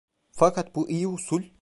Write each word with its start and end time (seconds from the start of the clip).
Fakat 0.31 0.75
bu 0.75 0.89
iyi 0.89 1.07
usul… 1.07 1.43